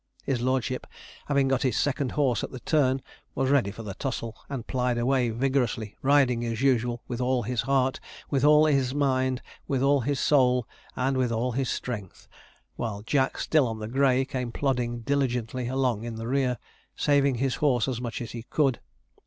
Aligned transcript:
His 0.25 0.41
lordship 0.41 0.87
having 1.27 1.47
got 1.47 1.61
his 1.61 1.77
second 1.77 2.13
horse 2.13 2.43
at 2.43 2.49
the 2.49 2.59
turn, 2.61 3.03
was 3.35 3.51
ready 3.51 3.69
for 3.69 3.83
the 3.83 3.93
tussle, 3.93 4.35
and 4.49 4.65
plied 4.65 4.97
away 4.97 5.29
vigorously, 5.29 5.95
riding, 6.01 6.43
as 6.43 6.59
usual, 6.59 7.03
with 7.07 7.21
all 7.21 7.43
his 7.43 7.61
heart, 7.61 7.99
with 8.27 8.43
all 8.43 8.65
his 8.65 8.95
mind, 8.95 9.43
with 9.67 9.83
all 9.83 10.01
his 10.01 10.19
soul, 10.19 10.67
and 10.95 11.17
with 11.17 11.31
all 11.31 11.51
his 11.51 11.69
strength; 11.69 12.27
while 12.77 13.03
Jack, 13.03 13.37
still 13.37 13.67
on 13.67 13.77
the 13.77 13.87
grey, 13.87 14.25
came 14.25 14.51
plodding 14.51 15.01
diligently 15.01 15.67
along 15.67 16.03
in 16.03 16.15
the 16.15 16.25
rear, 16.27 16.57
saving 16.95 17.35
his 17.35 17.57
horse 17.57 17.87
as 17.87 18.01
much 18.01 18.21
as 18.23 18.31
he 18.31 18.41
could. 18.41 18.79